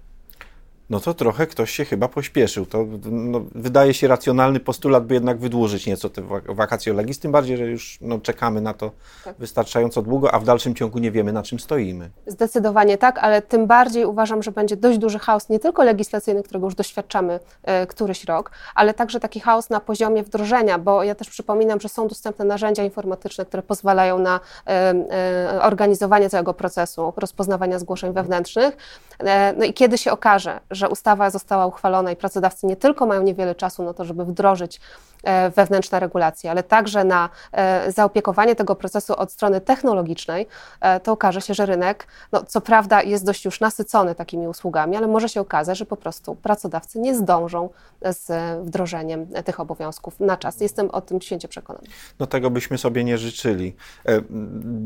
no 0.90 1.00
to 1.00 1.14
trochę 1.14 1.48
ktoś 1.48 1.72
się 1.72 1.86
chyba 1.86 2.08
pośpieszył. 2.08 2.66
To 2.66 2.86
no, 3.06 3.42
wydaje 3.56 3.94
się 3.94 4.08
racjonalny 4.08 4.60
postulat, 4.60 5.06
by 5.06 5.14
jednak 5.14 5.40
wydłużyć 5.40 5.86
nieco 5.86 6.10
te 6.10 6.22
wakacje 6.50 6.94
legis, 6.94 7.20
tym 7.20 7.32
bardziej, 7.32 7.58
że 7.58 7.66
już 7.66 7.98
no, 8.02 8.20
czekamy 8.20 8.62
na 8.62 8.74
to 8.74 8.92
tak. 9.24 9.36
wystarczająco 9.40 10.02
długo, 10.02 10.34
a 10.34 10.40
w 10.40 10.44
dalszym 10.44 10.76
ciągu 10.76 11.00
nie 11.00 11.12
wiemy, 11.12 11.34
na 11.34 11.44
czym 11.44 11.60
stoimy. 11.60 12.10
Zdecydowanie 12.28 12.98
tak, 12.98 13.18
ale 13.18 13.42
tym 13.42 13.68
bardziej 13.68 14.06
uważam, 14.06 14.44
że 14.44 14.52
będzie 14.52 14.78
dość 14.78 14.98
duży 14.98 15.20
chaos, 15.20 15.50
nie 15.50 15.60
tylko 15.60 15.84
legislacyjny, 15.84 16.44
którego 16.44 16.68
już 16.68 16.76
doświadczamy 16.76 17.40
e, 17.64 17.88
któryś 17.88 18.26
rok, 18.26 18.52
ale 18.76 18.94
także 18.94 19.20
taki 19.20 19.40
chaos 19.40 19.70
na 19.70 19.80
poziomie 19.80 20.24
wdrożenia, 20.24 20.78
bo 20.80 21.04
ja 21.04 21.16
też 21.16 21.30
przypominam, 21.30 21.80
że 21.80 21.90
są 21.90 22.08
dostępne 22.08 22.46
narzędzia 22.46 22.84
informatyczne, 22.84 23.46
które 23.46 23.64
pozwalają 23.64 24.20
na 24.20 24.40
e, 24.68 24.70
e, 24.70 25.62
organizowanie 25.62 26.30
całego 26.30 26.54
procesu 26.54 27.14
rozpoznawania 27.18 27.80
zgłoszeń 27.80 28.14
wewnętrznych. 28.14 28.78
E, 29.20 29.54
no 29.58 29.66
i 29.66 29.74
kiedy 29.74 29.98
się 29.98 30.12
okaże, 30.12 30.60
że 30.76 30.90
ustawa 30.90 31.30
została 31.30 31.66
uchwalona 31.66 32.12
i 32.12 32.16
pracodawcy 32.16 32.68
nie 32.68 32.76
tylko 32.76 33.06
mają 33.06 33.24
niewiele 33.24 33.56
czasu 33.56 33.84
na 33.84 33.94
to, 33.94 34.06
żeby 34.06 34.26
wdrożyć 34.26 34.82
e, 35.24 35.50
wewnętrzne 35.50 36.00
regulacje, 36.00 36.52
ale 36.52 36.64
także 36.64 37.04
na 37.04 37.30
e, 37.52 37.92
zaopiekowanie 37.92 38.56
tego 38.56 38.76
procesu 38.76 39.16
od 39.16 39.32
strony 39.32 39.62
technologicznej, 39.62 40.48
e, 40.82 41.00
to 41.00 41.12
okaże 41.12 41.42
się, 41.42 41.54
że 41.54 41.66
rynek, 41.66 42.08
no, 42.32 42.44
co 42.44 42.62
prawda 42.62 43.02
jest 43.02 43.26
dość 43.26 43.46
już 43.46 43.60
nasycony 43.60 44.16
takimi 44.16 44.48
usługami, 44.48 44.98
ale 44.98 45.08
może 45.08 45.30
się 45.30 45.42
okazać, 45.42 45.78
że 45.78 45.86
po 45.86 45.98
prostu 45.98 46.36
pracodawcy 46.36 47.00
nie 47.00 47.16
zdążą 47.16 47.70
z 48.02 48.32
wdrożeniem 48.66 49.28
tych 49.46 49.60
obowiązków 49.60 50.20
na 50.20 50.38
czas. 50.38 50.62
Jestem 50.62 50.90
o 50.90 51.02
tym 51.02 51.22
święcie 51.22 51.48
przekonany. 51.48 51.88
No 52.20 52.28
tego 52.28 52.50
byśmy 52.50 52.78
sobie 52.78 53.04
nie 53.04 53.18
życzyli. 53.18 53.76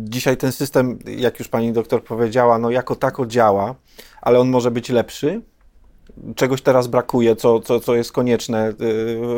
Dzisiaj 0.04 0.38
ten 0.38 0.52
system, 0.52 1.00
jak 1.06 1.40
już 1.40 1.48
pani 1.48 1.74
doktor 1.74 2.04
powiedziała, 2.04 2.58
no 2.58 2.70
jako 2.70 2.96
tako 2.96 3.26
działa, 3.26 3.76
ale 4.22 4.40
on 4.40 4.50
może 4.50 4.72
być 4.72 4.90
lepszy 4.90 5.42
czegoś 6.36 6.62
teraz 6.62 6.88
brakuje, 6.88 7.36
co, 7.36 7.60
co, 7.60 7.80
co 7.80 7.96
jest 7.96 8.12
konieczne 8.12 8.70
y, 8.70 8.74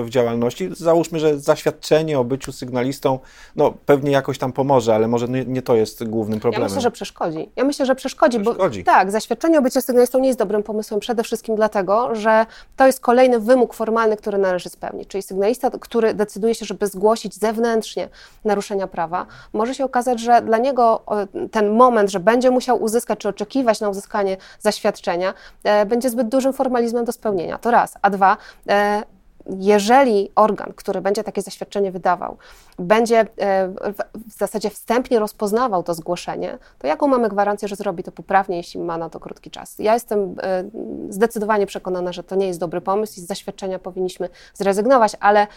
w 0.04 0.10
działalności. 0.10 0.70
Załóżmy, 0.72 1.20
że 1.20 1.40
zaświadczenie 1.40 2.20
o 2.20 2.24
byciu 2.24 2.52
sygnalistą, 2.52 3.20
no 3.56 3.74
pewnie 3.86 4.12
jakoś 4.12 4.38
tam 4.38 4.54
pomoże, 4.54 4.96
ale 4.96 5.08
może 5.08 5.28
nie, 5.28 5.46
nie 5.46 5.62
to 5.62 5.76
jest 5.76 6.04
głównym 6.04 6.40
problemem. 6.40 6.70
Ja 6.70 6.70
myślę, 6.70 6.82
że 6.82 6.92
przeszkodzi. 6.92 7.50
Ja 7.56 7.64
myślę, 7.64 7.86
że 7.86 7.96
przeszkodzi, 7.96 8.40
przeszkodzi, 8.40 8.84
bo 8.84 8.92
tak, 8.92 9.12
zaświadczenie 9.12 9.60
o 9.60 9.62
byciu 9.62 9.82
sygnalistą 9.82 10.20
nie 10.20 10.28
jest 10.28 10.40
dobrym 10.40 10.64
pomysłem 10.64 11.00
przede 11.00 11.24
wszystkim 11.24 11.56
dlatego, 11.56 12.16
że 12.16 12.46
to 12.76 12.86
jest 12.86 13.00
kolejny 13.00 13.40
wymóg 13.40 13.74
formalny, 13.74 14.18
który 14.18 14.38
należy 14.38 14.70
spełnić. 14.70 15.08
Czyli 15.08 15.22
sygnalista, 15.22 15.72
który 15.80 16.14
decyduje 16.14 16.56
się, 16.56 16.66
żeby 16.66 16.88
zgłosić 16.88 17.36
zewnętrznie 17.36 18.10
naruszenia 18.46 18.88
prawa, 18.88 19.26
może 19.54 19.76
się 19.76 19.86
okazać, 19.86 20.20
że 20.20 20.42
dla 20.42 20.58
niego 20.58 21.04
ten 21.52 21.70
moment, 21.76 22.10
że 22.10 22.20
będzie 22.20 22.52
musiał 22.52 22.84
uzyskać 22.84 23.20
czy 23.20 23.30
oczekiwać 23.30 23.82
na 23.82 23.90
uzyskanie 23.90 24.38
zaświadczenia, 24.60 25.34
e, 25.64 25.86
będzie 25.86 26.10
zbyt 26.10 26.30
dużym 26.30 26.54
formalizmem 26.60 27.06
do 27.06 27.12
spełnienia. 27.12 27.58
To 27.58 27.72
raz. 27.72 27.98
A 28.02 28.10
dwa, 28.10 28.38
e, 28.70 29.04
jeżeli 29.60 30.32
organ, 30.36 30.74
który 30.76 31.02
będzie 31.02 31.24
takie 31.24 31.42
zaświadczenie 31.42 31.92
wydawał, 31.92 32.38
będzie 32.80 33.20
e, 33.20 33.26
w 34.28 34.34
zasadzie 34.38 34.70
wstępnie 34.70 35.20
rozpoznawał 35.20 35.84
to 35.84 35.94
zgłoszenie, 35.94 36.58
to 36.80 36.88
jaką 36.88 37.08
mamy 37.08 37.30
gwarancję, 37.30 37.68
że 37.68 37.76
zrobi 37.76 38.04
to 38.04 38.12
poprawnie, 38.12 38.58
jeśli 38.58 38.80
ma 38.80 38.98
na 38.98 39.10
to 39.10 39.20
krótki 39.20 39.52
czas? 39.52 39.80
Ja 39.80 39.94
jestem 39.94 40.36
e, 40.42 40.64
zdecydowanie 41.10 41.66
przekonana, 41.66 42.14
że 42.14 42.24
to 42.24 42.36
nie 42.36 42.48
jest 42.48 42.60
dobry 42.60 42.82
pomysł 42.82 43.20
i 43.20 43.24
z 43.24 43.28
zaświadczenia 43.28 43.80
powinniśmy 43.80 44.30
zrezygnować, 44.54 45.16
ale 45.20 45.48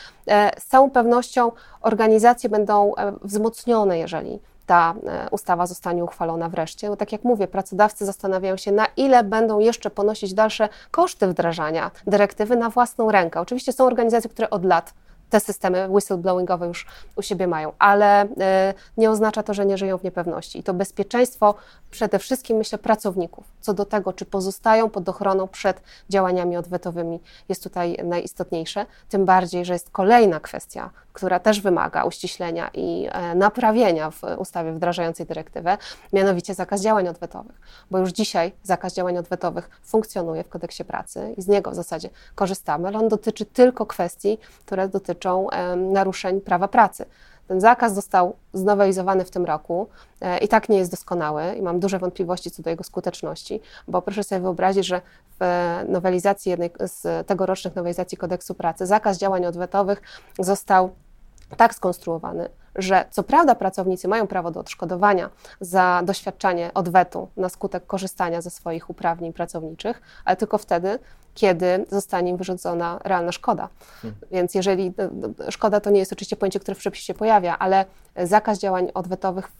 z 0.58 0.64
całą 0.66 0.90
pewnością 0.90 1.52
organizacje 1.80 2.50
będą 2.50 2.92
wzmocnione, 3.22 3.98
jeżeli 3.98 4.40
ta 4.66 4.94
e, 5.06 5.28
ustawa 5.30 5.66
zostanie 5.66 6.04
uchwalona 6.04 6.48
wreszcie. 6.48 6.88
Bo 6.88 6.96
tak 6.96 7.12
jak 7.12 7.24
mówię, 7.24 7.48
pracodawcy 7.48 8.06
zastanawiają 8.06 8.56
się, 8.56 8.72
na 8.72 8.86
ile 8.96 9.24
będą 9.24 9.58
jeszcze 9.58 9.90
ponosić 9.90 10.34
dalsze 10.34 10.68
koszty 10.90 11.26
wdrażania 11.26 11.90
dyrektywy 12.06 12.56
na 12.56 12.70
własną 12.70 13.10
rękę. 13.10 13.40
Oczywiście 13.40 13.72
są 13.72 13.86
organizacje, 13.86 14.30
które 14.30 14.50
od 14.50 14.64
lat 14.64 14.94
te 15.32 15.40
systemy 15.40 15.88
whistleblowingowe 15.88 16.66
już 16.66 16.86
u 17.16 17.22
siebie 17.22 17.46
mają, 17.46 17.72
ale 17.78 18.22
e, 18.40 18.74
nie 18.96 19.10
oznacza 19.10 19.42
to, 19.42 19.54
że 19.54 19.66
nie 19.66 19.78
żyją 19.78 19.98
w 19.98 20.04
niepewności. 20.04 20.58
I 20.58 20.62
to 20.62 20.74
bezpieczeństwo 20.74 21.54
przede 21.90 22.18
wszystkim, 22.18 22.56
myślę, 22.56 22.78
pracowników, 22.78 23.44
co 23.60 23.74
do 23.74 23.84
tego, 23.84 24.12
czy 24.12 24.24
pozostają 24.24 24.90
pod 24.90 25.08
ochroną 25.08 25.48
przed 25.48 25.82
działaniami 26.10 26.56
odwetowymi, 26.56 27.20
jest 27.48 27.62
tutaj 27.62 27.98
najistotniejsze. 28.04 28.86
Tym 29.08 29.24
bardziej, 29.24 29.64
że 29.64 29.72
jest 29.72 29.90
kolejna 29.90 30.40
kwestia, 30.40 30.90
która 31.12 31.38
też 31.40 31.60
wymaga 31.60 32.04
uściślenia 32.04 32.70
i 32.74 33.08
e, 33.12 33.34
naprawienia 33.34 34.10
w 34.10 34.22
ustawie 34.38 34.72
wdrażającej 34.72 35.26
dyrektywę, 35.26 35.78
mianowicie 36.12 36.54
zakaz 36.54 36.80
działań 36.80 37.08
odwetowych. 37.08 37.60
Bo 37.90 37.98
już 37.98 38.10
dzisiaj 38.10 38.52
zakaz 38.62 38.94
działań 38.94 39.18
odwetowych 39.18 39.70
funkcjonuje 39.84 40.44
w 40.44 40.48
kodeksie 40.48 40.84
pracy 40.84 41.34
i 41.36 41.42
z 41.42 41.48
niego 41.48 41.70
w 41.70 41.74
zasadzie 41.74 42.10
korzystamy, 42.34 42.88
ale 42.88 42.98
on 42.98 43.08
dotyczy 43.08 43.44
tylko 43.44 43.86
kwestii, 43.86 44.38
które 44.66 44.88
dotyczą 44.88 45.21
naruszeń 45.76 46.40
prawa 46.40 46.68
pracy. 46.68 47.04
Ten 47.48 47.60
zakaz 47.60 47.94
został 47.94 48.36
znowelizowany 48.52 49.24
w 49.24 49.30
tym 49.30 49.44
roku 49.44 49.88
e, 50.20 50.38
i 50.38 50.48
tak 50.48 50.68
nie 50.68 50.78
jest 50.78 50.90
doskonały 50.90 51.54
i 51.54 51.62
mam 51.62 51.80
duże 51.80 51.98
wątpliwości 51.98 52.50
co 52.50 52.62
do 52.62 52.70
jego 52.70 52.84
skuteczności, 52.84 53.60
bo 53.88 54.02
proszę 54.02 54.24
sobie 54.24 54.40
wyobrazić, 54.40 54.86
że 54.86 55.00
w 55.40 55.44
nowelizacji 55.88 56.50
jednej 56.50 56.70
z 56.80 57.26
tegorocznych 57.26 57.76
nowelizacji 57.76 58.18
kodeksu 58.18 58.54
pracy 58.54 58.86
zakaz 58.86 59.18
działań 59.18 59.46
odwetowych 59.46 60.02
został 60.38 60.90
tak 61.56 61.74
skonstruowany, 61.74 62.48
że 62.74 63.04
co 63.10 63.22
prawda 63.22 63.54
pracownicy 63.54 64.08
mają 64.08 64.26
prawo 64.26 64.50
do 64.50 64.60
odszkodowania 64.60 65.30
za 65.60 66.02
doświadczanie 66.04 66.70
odwetu 66.74 67.28
na 67.36 67.48
skutek 67.48 67.86
korzystania 67.86 68.40
ze 68.40 68.50
swoich 68.50 68.90
uprawnień 68.90 69.32
pracowniczych, 69.32 70.02
ale 70.24 70.36
tylko 70.36 70.58
wtedy, 70.58 70.98
kiedy 71.34 71.86
zostanie 71.90 72.30
im 72.30 72.36
wyrządzona 72.36 72.98
realna 73.04 73.32
szkoda. 73.32 73.68
Hmm. 74.02 74.20
Więc 74.30 74.54
jeżeli 74.54 74.92
szkoda 75.48 75.80
to 75.80 75.90
nie 75.90 75.98
jest 75.98 76.12
oczywiście 76.12 76.36
pojęcie, 76.36 76.60
które 76.60 76.74
w 76.74 76.78
przepisie 76.78 77.14
pojawia, 77.14 77.58
ale 77.58 77.84
zakaz 78.16 78.58
działań 78.58 78.90
odwetowych 78.94 79.48
w, 79.48 79.52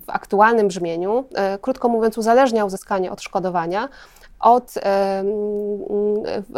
w 0.00 0.10
aktualnym 0.10 0.68
brzmieniu, 0.68 1.24
e, 1.34 1.58
krótko 1.58 1.88
mówiąc, 1.88 2.18
uzależnia 2.18 2.64
uzyskanie 2.64 3.12
odszkodowania 3.12 3.88
od 4.40 4.74
e, 4.76 5.24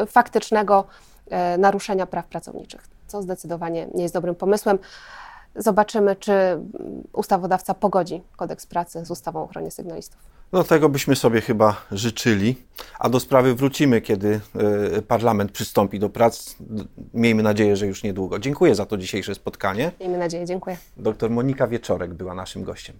faktycznego 0.06 0.84
e, 1.30 1.58
naruszenia 1.58 2.06
praw 2.06 2.26
pracowniczych, 2.26 2.80
co 3.06 3.22
zdecydowanie 3.22 3.88
nie 3.94 4.02
jest 4.02 4.14
dobrym 4.14 4.34
pomysłem. 4.34 4.78
Zobaczymy, 5.58 6.16
czy 6.16 6.32
ustawodawca 7.12 7.74
pogodzi 7.74 8.22
kodeks 8.36 8.66
pracy 8.66 9.04
z 9.04 9.10
ustawą 9.10 9.40
o 9.40 9.44
ochronie 9.44 9.70
sygnalistów. 9.70 10.20
No 10.52 10.64
tego 10.64 10.88
byśmy 10.88 11.16
sobie 11.16 11.40
chyba 11.40 11.76
życzyli, 11.92 12.56
a 12.98 13.08
do 13.08 13.20
sprawy 13.20 13.54
wrócimy, 13.54 14.00
kiedy 14.00 14.40
y, 14.96 15.02
parlament 15.02 15.52
przystąpi 15.52 15.98
do 15.98 16.10
prac. 16.10 16.56
Miejmy 17.14 17.42
nadzieję, 17.42 17.76
że 17.76 17.86
już 17.86 18.02
niedługo. 18.02 18.38
Dziękuję 18.38 18.74
za 18.74 18.86
to 18.86 18.96
dzisiejsze 18.96 19.34
spotkanie. 19.34 19.92
Miejmy 20.00 20.18
nadzieję. 20.18 20.46
Dziękuję. 20.46 20.76
Doktor 20.96 21.30
Monika 21.30 21.66
Wieczorek 21.66 22.14
była 22.14 22.34
naszym 22.34 22.64
gościem. 22.64 22.96